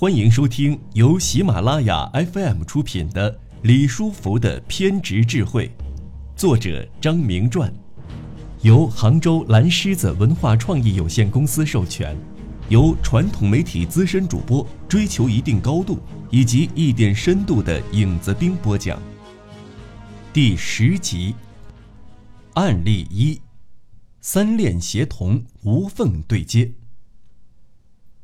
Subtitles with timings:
[0.00, 3.32] 欢迎收听由喜马拉雅 FM 出品的
[3.62, 5.66] 《李书福的偏执智慧》，
[6.36, 7.74] 作者张明传，
[8.62, 12.16] 由杭州蓝狮子文化创意有限公司授权，
[12.68, 15.98] 由传统媒体资深主播追求一定高度
[16.30, 19.02] 以及一点深度的影子兵播讲。
[20.32, 21.34] 第十集，
[22.54, 23.40] 案例一：
[24.20, 26.70] 三链协同，无缝对接。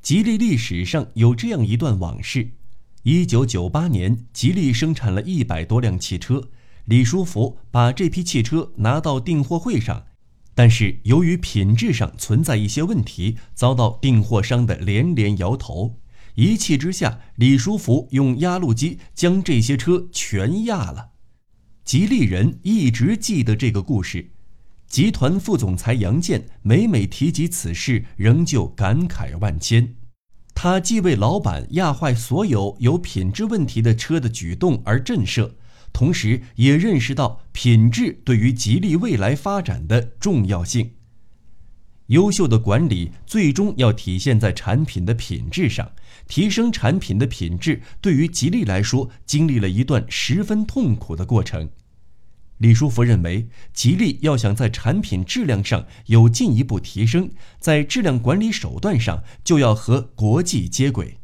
[0.04, 2.50] 吉利历史上有这样一段往事：
[3.04, 6.50] 一九九八年，吉利生产了一百多辆汽车，
[6.84, 10.04] 李书福把这批汽车拿到订货会上，
[10.54, 15.98] 但是由于品质上存在一些问题，遭到订货商的连连摇头。
[16.34, 21.12] 一气之下，李书福用压路机将这些车全压了。
[21.82, 24.32] 吉利人一直记得这个故事，
[24.86, 29.96] 集团副总裁杨建每每提及此事，仍旧感慨万千。
[30.54, 35.50] 他既为老板压坏所有有品质问题的车的举动而震慑，
[35.92, 40.92] 同时也认识到品质对于吉利未来发展的重要性。
[42.08, 45.92] 优秀的管理最终要体现在产品的品质上，
[46.28, 51.70] 提升产品的品质对于吉利来说，经历了一段十分痛苦的过程。
[52.58, 61.18] 李书福认为，吉利要想在产品质量上有进一步提升，在质量管理手段上就要和国际接轨。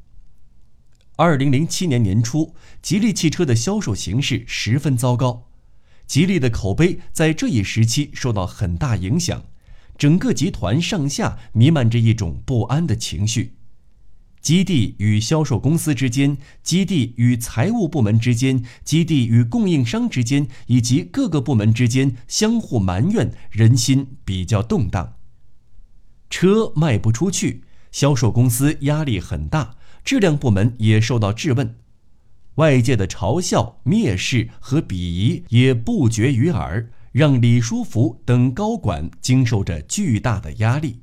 [1.16, 5.48] 二零零七年年初，吉利汽车的销售形势十分糟糕，
[6.06, 9.44] 吉利的口碑在这一时期受到很大影响，
[9.96, 13.54] 整个集团上下弥漫着一种不安的情绪。
[14.40, 25.14] 基地与销售公司之间，基地与财务部门之间，基地与供应商之间，以及各个部门之间相互埋怨，人心比较动荡。
[26.30, 31.76] 车卖不出去，销售公司压力很大，质量部门也受到质问，
[32.54, 41.00] 外界的嘲笑、蔑视和鄙夷也不绝于耳，让李书福等高管经受着巨大的压力。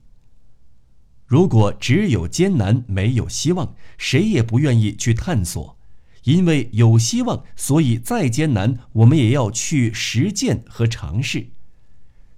[1.27, 5.77] 如果只有艰难没有希望，谁也不愿意去探索。
[6.23, 11.47] 因为有希望，所以再艰难，我们也要去实践和尝试。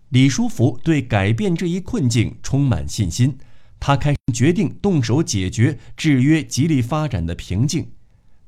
[0.10, 3.38] 李书福对改变这一困境充满信心，
[3.80, 7.88] 他开决定动手解决制约吉利发展的瓶颈。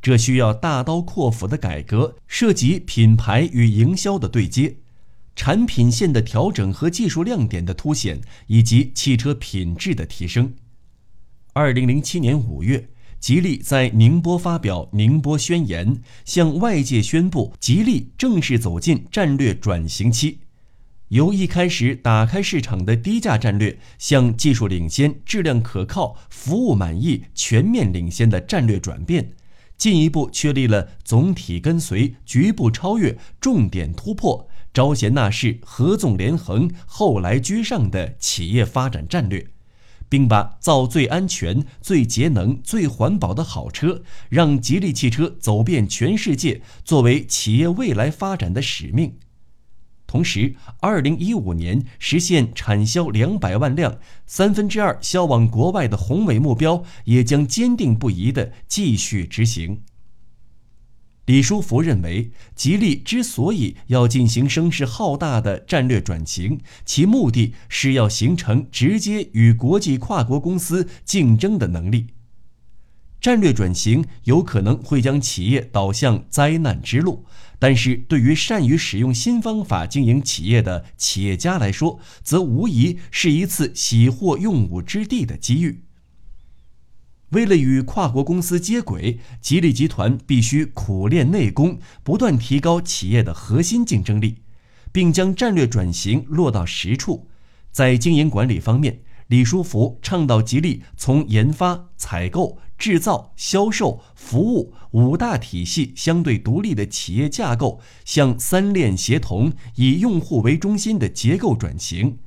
[0.02, 4.78] 这需要大刀阔斧的改革，涉及品牌与营销的对接。
[5.36, 10.54] 产品线的调整和技术亮点的凸显，以及汽车品质的提升。
[11.54, 20.40] 二零零七年五月，吉利在宁波发表《宁波宣言》，向外界宣布吉利正式走进战略转型期，
[21.10, 29.34] 由一开始打开市场的低价战略，向技术领先、质量可靠、服务满意、全面领先的战略转变，
[29.78, 34.48] 进一步确立了总体跟随、局部超越、重点突破。
[34.74, 39.48] 招贤纳士、合纵连横、后来居上的企业发展战略，
[40.08, 49.18] 并把造最安全、最节能、最环保的好车，让吉利汽车走遍全世界，作为企业未来发展的使命。
[50.08, 59.82] 同时，二零一五年实现产销两百万辆、三分之二销往国外的宏伟目标，也将坚定不移地继续执行。
[61.28, 72.08] 李书福认为，吉利之所以要进行声势浩大的战略转型，其目的是要形成直接与国际跨国公司竞争的能力。
[73.22, 77.24] 战略转型有可能会将企业导向灾难之路，
[77.60, 85.84] 但是对于善于使用新方法经营企业的企业家来说，则无疑是一次喜获用武之地的机遇。
[87.32, 94.40] 为了与跨国公司接轨，吉利集团必须苦练内功，不断提高企业的核心竞争力，
[94.92, 97.28] 并将战略转型落到实处。
[97.72, 112.18] 在经营管理方面，李书福倡导吉利从研发、采购、制造、销售、服务五大体系相对独立的企业架构，向三链协同、以用户为中心的结构转型。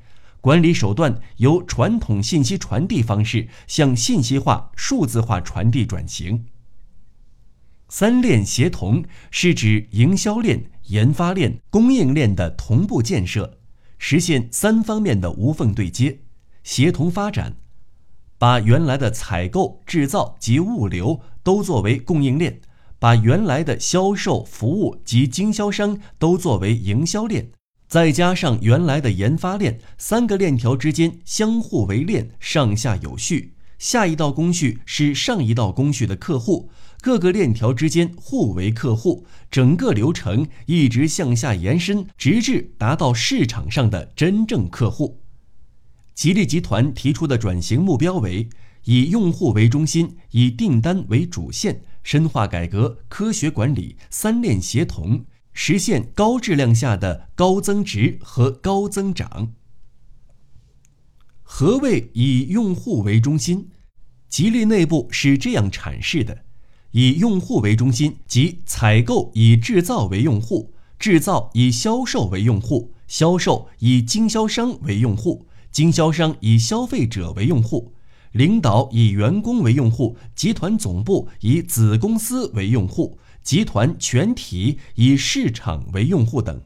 [0.44, 6.44] 管理手段由传统信息传递方式向信息化、数字化传递转型。
[7.88, 13.58] 三链协同是指营销链、研发链、供应链的同步建设，
[13.96, 16.18] 实现三方面的无缝对接、
[16.62, 17.56] 协同发展，
[18.36, 22.60] 把原来的采购、制造及物流都作为供应链，
[22.98, 27.50] 把原来的销售、服务及经销商都作为营销链。
[27.94, 36.68] 再加上原来的研发链，三个链条之间相互为链，上下有序，下一道工序是上一道工序的客户，
[37.00, 45.20] 各个链条之间互为客户，整个流程一直向下延伸，直至达到市场上的真正客户。
[46.16, 48.48] 吉利集团提出的转型目标为：
[48.86, 59.54] 以用户为中心，以订单为主线，深化改革、科学管理、三链协同，实现高质量下的高增值和高增长。
[61.42, 63.70] 何谓以用户为中心？
[64.28, 66.44] 吉利内部是这样阐释的：
[66.90, 77.94] 以用户为中心，即采购以制造为用户，制造以销售为用户，销售以经销商为用户，经销商以消费者为用户，
[78.32, 86.62] 领导以员工为用户，集团总部以子公司为用户，集团全体以市场为用户等。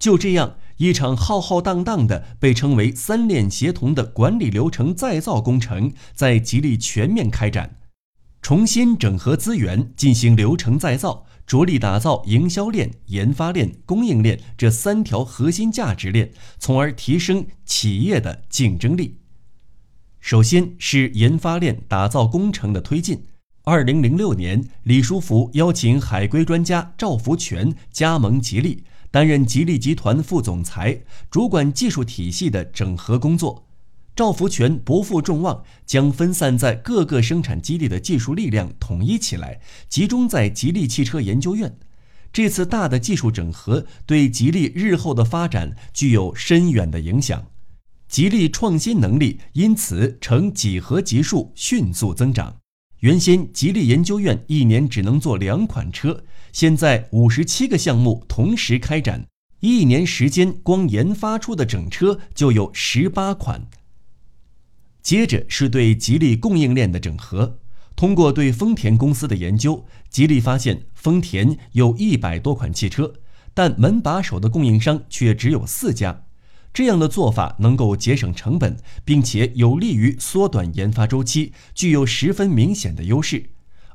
[0.00, 0.56] 就这样。
[0.78, 7.76] 一场浩浩荡荡的被称为“三链协同”的管理流程再造工程在吉利全面开展，
[8.42, 19.18] 重新整合资源进行流程再造，着力打造营销链、研发链、供应链这三条核心价值链，从而提升企业的竞争力。
[20.18, 23.26] 首先是研发链打造工程的推进。
[23.66, 28.84] 二零零六年，李书福邀请海归专家赵福全加盟吉利。
[29.10, 31.00] 担任吉利集团副总裁，
[31.30, 33.66] 主管技术体系的整合工作。
[34.14, 39.58] 赵福全不负众望，将分散在各个生产基地的技术力量统一起来，
[39.88, 41.74] 集中在吉利汽车研究院。
[42.34, 47.46] 这次大的技术整合对吉利日后的发展具有深远的影响，
[48.08, 52.56] 吉利创新能力因此呈几何级数迅速增长。
[53.04, 56.24] 原先吉利研究院一年只能做两款车。
[56.52, 59.26] 现在五十七个项目同时开展，
[59.60, 63.68] 一年时间光研发出的整车就有十八款。
[65.02, 67.58] 接着是对吉利供应链的整合，
[67.94, 73.12] 通过对丰田公司的研究，吉利发现丰田有一百多款汽车，
[73.52, 76.23] 但门把手的供应商却只有四家。
[76.74, 83.50] 这样的做法能够节省成本，并且有利于缩短研发周期，具有十分明显的优势。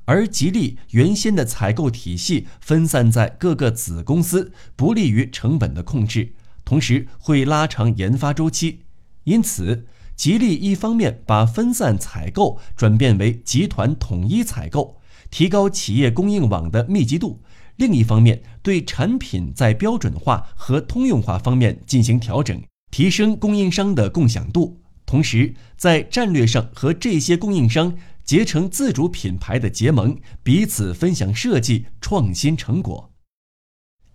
[0.05, 6.31] 而吉利原先的采购体系分散在各个子公司，不利于成本的控制，
[6.63, 8.79] 同时会拉长研发周期。
[9.25, 9.85] 因此，
[10.15, 17.41] 吉利一方面把分散采购转变为集团统一采购，提高企业供应网的密集度；
[17.75, 22.59] 另一方面，对产品在标准化和通用化方面进行调整，
[22.91, 27.97] 提升供应商的共享度，同时在战略上和这些供应商。
[28.25, 33.11] 结成自主品牌的结盟，彼此分享设计创新成果。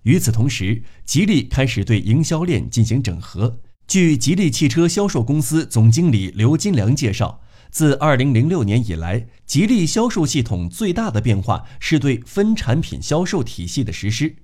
[0.03, 3.59] 与此同时，吉利开始对营销链进行整合。
[3.89, 7.43] 据吉利汽车销售公司总经理刘金良介绍，
[7.73, 14.37] 自2006年以来，吉利销售系统最大的变化是对分产品销售体系的实施。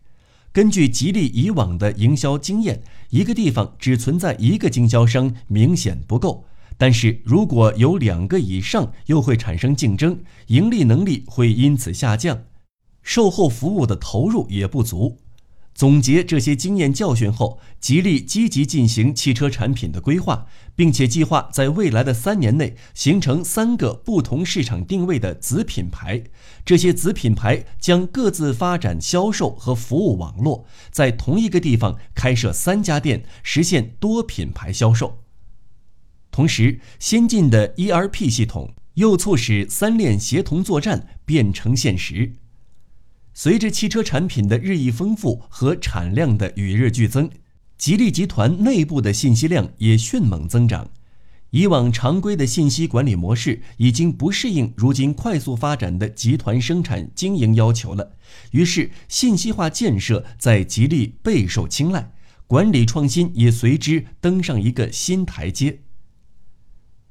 [0.52, 6.44] 根据吉利以往的营销经验，一个地方只存在一个经销商明显不够。
[6.76, 10.18] 但是如果有两个以上，又会产生竞争，
[10.48, 12.42] 盈利能力会因此下降，
[13.02, 15.18] 售后服务的投入也不足。
[15.72, 20.46] 总结这些经验教训后，吉利积极进行汽车产品的规划，
[20.76, 26.22] 并且计划在未来的三年内形成三个不同市场定位的子品牌。
[26.66, 35.22] 这些子品牌将各自发展销售和服务网络，在同一个地方开设三家店，实现多品牌销售。
[36.30, 42.34] 同时，先进的 ERP 系统又促使三链协同作战变成现实。
[43.42, 47.30] 随着汽车产品的日益丰富和产量的与日俱增，
[47.78, 50.90] 吉利集团内部的信息量也迅猛增长。
[51.48, 58.12] 以往常规的信息管理模式已经不适应如今快速发展的集团生产经营要求了，
[58.50, 62.12] 于是信息化建设在吉利备受青睐，
[62.46, 65.78] 管理创新也随之登上一个新台阶。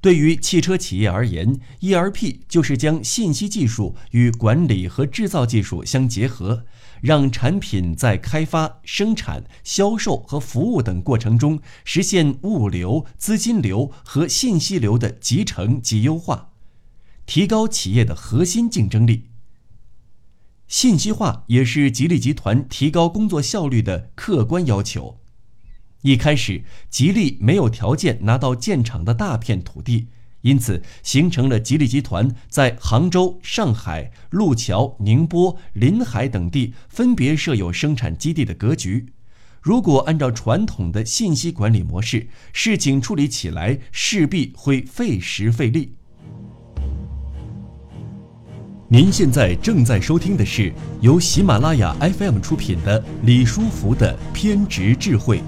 [0.01, 6.65] 对于汽车企业而言，ERP 就是将信息技术与管理和制造技术相结合，
[7.01, 16.51] 让产品在开发、生产、销售和服务等过程中实现物流、资金流和信息流的集成及优化，
[17.25, 19.25] 提高企业的核心竞争力。
[20.69, 25.18] 信息化也是吉利集团提高工作效率的客观要求。
[26.01, 30.07] 一开始，吉利没有条件拿到建厂的大片土地，
[30.41, 39.07] 因此形成了吉利集团在杭州、上海、路桥、宁波、临海等地分别设有生产基地的格局。
[39.61, 45.95] 如果按照传统的信息管理模式，事情处理起来势必会费时费力。
[48.87, 55.43] 您现在正在收听的是由喜马拉雅 FM 出品的李书福的偏执智慧。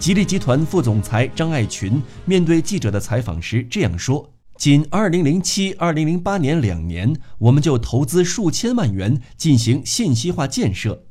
[0.00, 11.04] 吉利集团副总裁张爱群面对记者的采访时这样说：“仅2007、2008年两年，我们就投资数千万元进行信息化建设。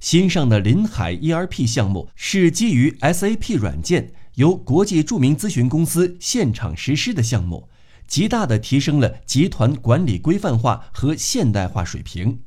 [0.00, 7.68] 新上的临海 ERP 项目是基于 SAP 软件，由国际著名咨询公司现场实施的项目。”
[8.08, 12.40] 极大地提升了集团管理规范化和现代化水平。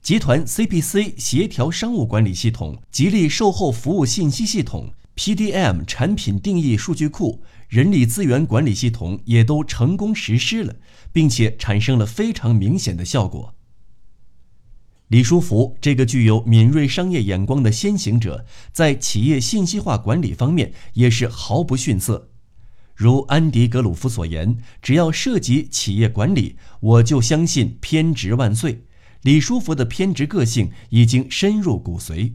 [0.00, 10.76] 集团 CPC 协调商务管理系统、吉利售后服务信息系统、PDM 产品定义数据库、人力资源管理系统也都成功实施了，
[11.12, 13.54] 并且产生了非常明显的效果。
[15.08, 22.30] 李书福这个具有敏锐商业眼光的先行者，在企业信息化管理方面也是毫不逊色。
[22.94, 28.86] 如安迪·格鲁夫所言：“只要涉及企业管理，我就相信偏执万岁。”
[29.20, 32.32] 李书福的偏执个性已经深入骨髓，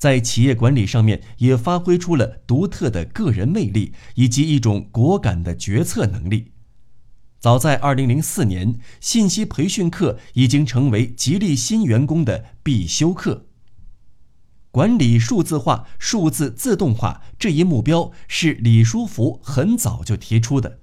[0.00, 6.52] 在企业管理上面也发挥出了独特的个人魅力以及一种果敢的决策能力。
[7.38, 13.44] 早在2004年，信息培训课已经成为吉利新员工的必修课。
[14.70, 20.78] 管理数字化、数字自动化这一目标是李书福很早就提出的。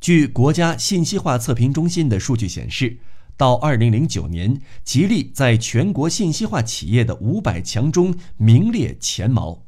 [0.00, 2.98] 据国家信息化测评中心的数据显示，
[3.40, 9.64] 到2009年，吉利在全国信息化企业的五百强中名列前茅。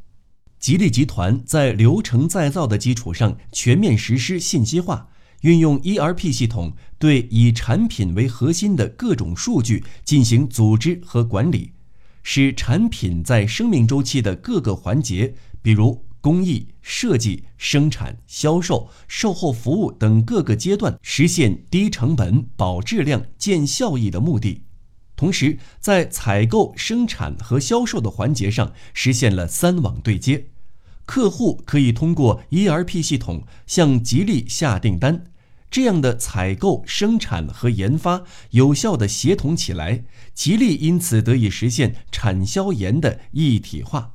[0.59, 5.09] 吉利集团在流程再造的基础上全面实施信息化，
[5.41, 11.73] 运用 ERP 系统对以产品为核心的各种数据进行组织和管理。
[12.23, 24.63] 使产品在生命周期的各个环节，比如工艺、设计、生产、销售、售后服务等各个阶段，实现低成本、保质量、见效益的目的。
[25.17, 30.47] 同时，在采购、生产和销售的环节上，实现了三网对接。
[31.05, 35.25] 客户可以通过 ERP 系统向吉利下订单。
[35.69, 44.15] 这样的采购、生产和研发有效的协同起来，吉利因此得以实现产销研的一体化。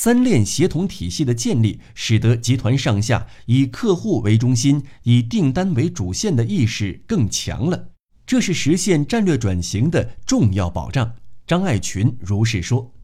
[0.00, 7.88] 三链协同体系的建立，使得集团上下以客户为中心、以订单为主线的意识更强了。
[8.24, 11.16] 这是实现战略转型的重要保障。
[11.48, 12.94] 张爱群如是说。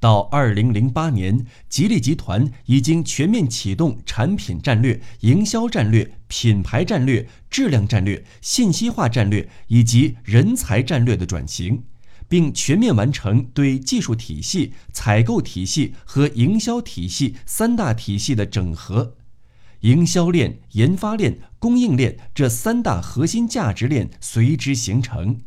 [0.00, 11.82] 到二零零八年，吉利集团已经全面启动产品战略、营销战略、品牌战略、质量战略、信息化战略以及人才战略的转型，
[12.28, 19.16] 并全面完成对技术体系、采购体系和营销体系三大体系的整合，
[19.80, 25.40] 营销链、研发链、供应链这三大核心价值链随之形成。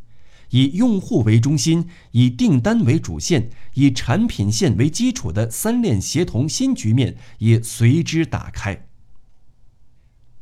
[0.50, 8.88] 以用户为中心、以订单为主线、以产品线为基础的三链协同新局面也随之打开。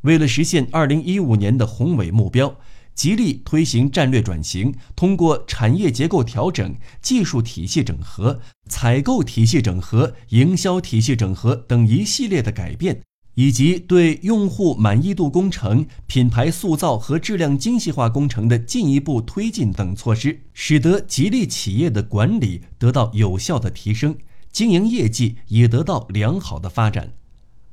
[0.02, 2.58] 为了实现二零一五年的宏伟目标，
[3.00, 13.02] 吉利推行战略转型，通过产业结构调整、技术体系整合、采购体系整合、营销体系整合等一系列的改变。
[13.36, 24.18] 以及对用户满意度工程、品牌塑造和质量精细化工程的进一步推进等措施，使得吉利企业的管理得到有效的提升，
[24.52, 27.14] 经营业绩也得到良好的发展。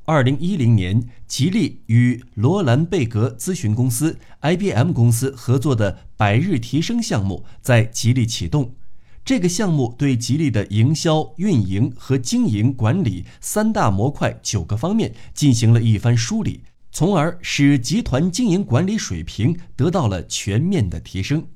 [0.08, 8.76] 二零一零年，吉利与罗兰贝格咨询公司、IBM 公司合作的百日提升项目在吉利启动。
[9.24, 16.60] 这个项目对吉利的营销、运营和经营管理三大模块九个方面进行了一番梳理，
[16.92, 21.48] 从而使集团经营管理水平得到了全面的提升。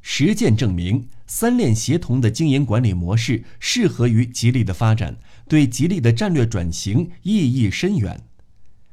[0.00, 8.20] 实践证明，三链协同的经营管理模式适合于吉利的发展，对吉利的战略转型意义深远。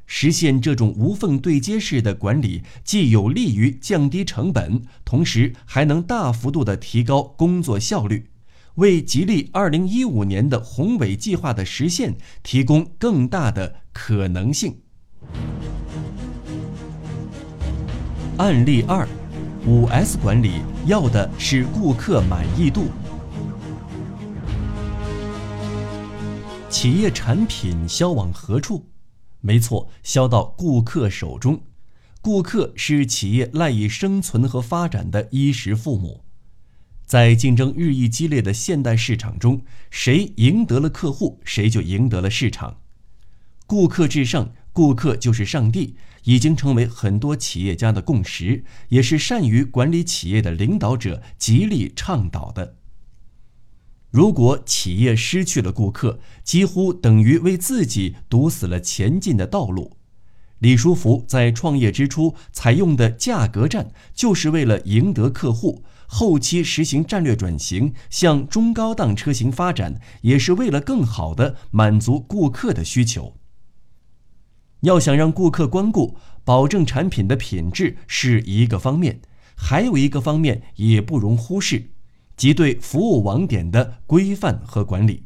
[0.08, 8.30] 实现这种无缝对接式的管理，既有利于降低成本，同时还能大幅度的提高工作效率，
[8.76, 14.78] 为吉利2015年的宏伟计划的实现提供更大的可能性。
[18.38, 19.08] 案例二
[19.68, 22.88] ，5S 管理要的是顾客满意度。
[26.70, 28.86] 企业产品销往何处？
[29.42, 31.62] 没错，销到顾客手中。
[32.22, 36.22] 顾客是企业赖以生存和发展的衣食父母。
[37.06, 42.78] 在竞争日益激烈的现代市场中，谁赢得了客户，谁就赢得了市场。
[43.68, 52.76] 顾客至上，顾客就是上帝，已经成为很多企业家的共识，也是善于管理企业的领导者极力倡导的。
[54.12, 59.96] 如果企业失去了顾客，几乎等于为自己堵死了前进的道路。
[60.60, 73.35] 李书福在创业之初采用的价格战，就是为了赢得客户；后期实行战略转型，向中高档车型发展，也是为了更好的满足顾客的需求。
[74.86, 79.20] 要想让顾客光顾，保证产品的品质是一个方面，
[79.56, 81.92] 还有一个方面也不容忽视，
[82.36, 85.24] 即对服务网点的规范和管理。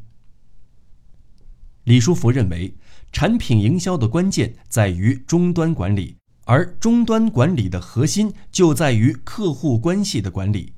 [1.84, 2.74] 李书福认为。
[3.12, 6.14] 产品营销的关键在于终端管理，
[6.44, 10.74] 而终端管理的核心就在于客户关系的管理。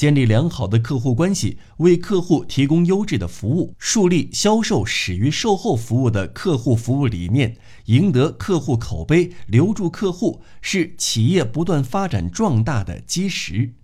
[0.00, 13.74] 建立良好的客户关系，为客户提供优质的服务，树立销售始于售后服务的客户服务理念，赢得客户口碑，留住客户，是企业不断发展壮大的基石。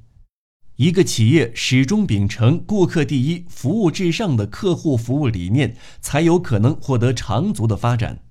[0.76, 8.22] 一个企业始终秉承“顾客第一，服务至上”的客户服务理念，才有可能获得长足的发展。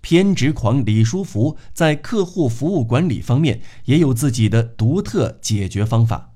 [0.00, 6.29] 偏执狂李书福在客户服务管理方面也有自己的独特解决方法。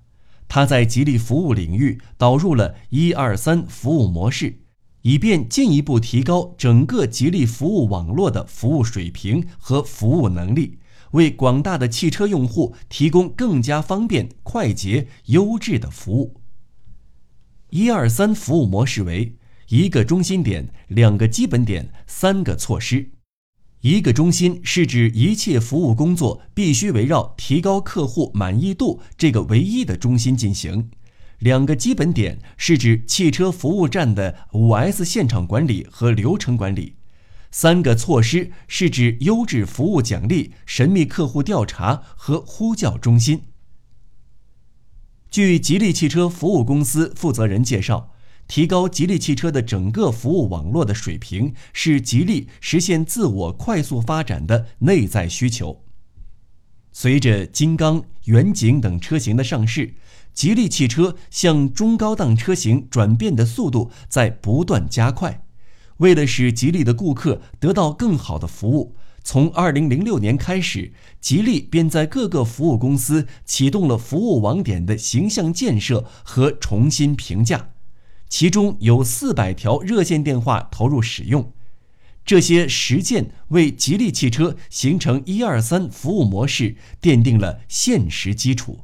[0.54, 4.60] 他在吉利服务领域导入了一二三服务模式，
[5.02, 10.78] 以便进一步提高整个吉利服务网络的服务水平和服务能力。
[11.10, 16.36] 为广大的汽车用户提供更加方便、快捷、优质的服务。
[17.70, 19.34] 一二三服务模式为
[19.70, 23.10] 一个中心点、两个基本点、三个措施。
[23.84, 30.90] 一个中心是指一切服务工作必须围绕提高客户满意度这个唯一的中心进行。
[31.40, 36.94] 两个基本点是指汽车服务站的五 S 现场管理和流程管理。
[37.50, 43.42] 三个措施是指优质服务奖励、神秘客户调查和呼叫中心。
[45.30, 48.13] 据吉利汽车服务公司负责人介绍，
[48.46, 55.82] 提高吉利汽车的整个服务网络的水平是吉利实现自我快速发展的内在需求。
[56.92, 59.94] 随着金刚、远景等车型的上市，
[60.32, 65.44] 吉利汽车向中高档车型转变的速度在不断加快。
[65.96, 77.70] 为了使吉利的顾客得到更好的服务，从二零零六年开始，吉利便在各个服务公司启动了服务网点的形象建设和重新评价，
[78.28, 81.52] 其中有四百条热线电话投入使用。
[82.24, 88.80] 这些实践为吉利汽车形成一二三服务模式奠定了现实基础。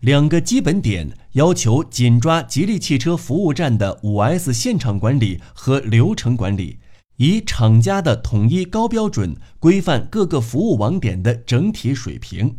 [0.00, 6.78] 两个基本点要求紧抓吉利汽车服务站的五 S 现场管理和流程管理，
[7.16, 12.58] 以厂家的统一高标准规范各个服务网点的整体水平。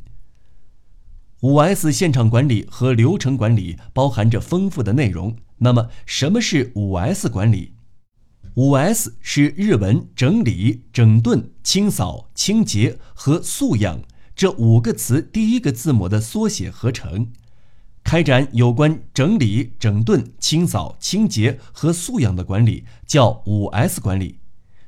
[1.46, 5.38] 五 S 现场管理和流程管理包含着丰富的内容。
[5.60, 7.74] 那么，什么是五 S 管理？
[8.56, 14.02] 五 S 是日文“整理、整顿、清扫、清洁和素养”。
[14.36, 17.32] 这五个词第一个字母的缩写合成，
[18.04, 24.40] 开展有关整理、整顿、清扫、清洁和素养的管理，叫五 S 管理。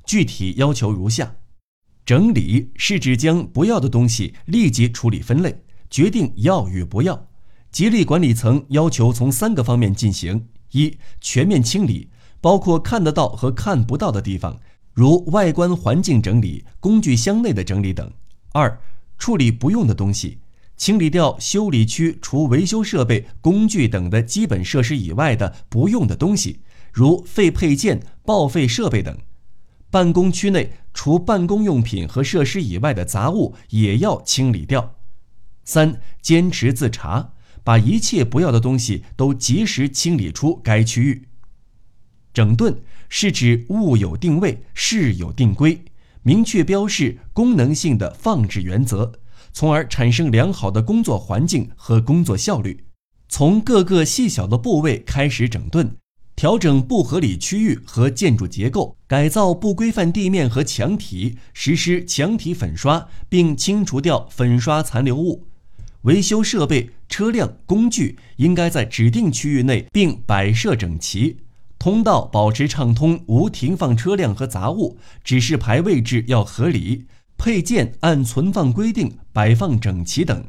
[0.07, 1.35] 具体要求如下：
[2.03, 7.27] 整理是指将不要的东西立即处理分类，决定要与不要。
[7.71, 12.09] 吉利管理层要求从三个方面进行：一、全面清理，
[12.41, 14.59] 包括看得到和看不到的地方，
[14.93, 18.07] 如外观环境整理、工具箱内的整理等；
[18.53, 18.79] 二、
[19.17, 20.39] 处理不用的东西，
[20.75, 29.15] 清理掉修理区除维修设备、工具等的基本设施以外的不用的东西，如废配件、报废设备等。
[29.89, 34.96] 办公区内除办公用品和设施以外的杂物也要清理掉。
[35.67, 41.27] 三、坚持自查，把一切不要的东西都及时清理出该区域。
[42.33, 45.83] 整顿是指物有定位，事有定规。
[46.23, 49.11] 明确标示功能性的放置原则，
[49.51, 52.85] 从而产生良好的工作环境和工作效率。
[53.27, 55.97] 从各个细小的部位开始整顿，
[56.37, 65.45] 调整不合理区域和建筑结构，改造不规范地面和墙体，实施墙体粉刷，并清除掉粉刷残留物。
[66.03, 71.37] 维修设备、车辆、工具应该在指定区域内并摆设整齐。
[71.79, 77.05] 通道保持畅通，无停放车辆和杂物，指示牌位置要合理，
[77.37, 80.45] 配件按存放规定摆放整齐等。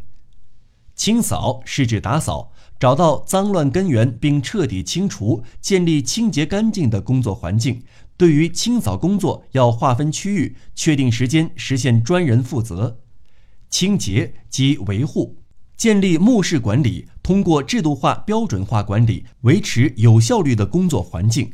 [0.95, 7.83] 清扫是指打扫，找到脏乱根源并彻底清除，建立清洁干净的工作环境，
[8.17, 12.99] 对于清扫工作要划分区域，确定时间，实现专人负责。
[13.71, 15.37] 清洁及维护，
[15.77, 21.53] 建立目视管理，通过制度化、标准化管理，维持有效率的工作环境。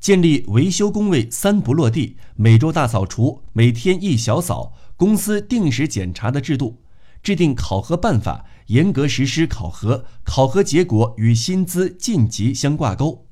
[0.00, 6.82] 建立维修工位三不落地，每周大扫除，每天一小扫，公司定时检查的制度。
[7.22, 13.26] 制定考核办法，严格实施考核，考核结果与薪资晋级相挂钩。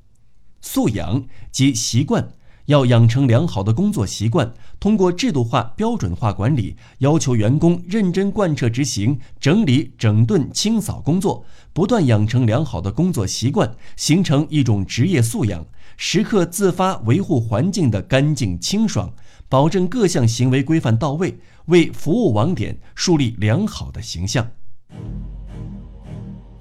[0.61, 2.31] 素养及习惯，
[2.69, 15.65] 要养成良好的工作习惯，通过制度化、标准化管理，要求员工认真贯彻执行整理、整顿、清扫工作，不断养成良好的工作习惯，形成一种职业素养，
[15.97, 19.11] 时刻自发维护环境的干净清爽，
[19.49, 24.47] 保证各项行为规范到位，为服务网点树立良好的形象。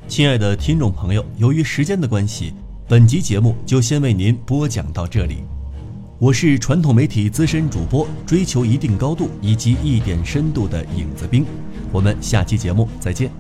[0.06, 2.54] 亲爱的听众朋友，由于时间的关系。
[2.88, 5.42] 本集节目就先为您播讲到这里，
[6.20, 11.46] 我是传统媒体资深主播，追求一定高度以及一点深度的影子兵，
[11.92, 13.30] 我们下期节目再见。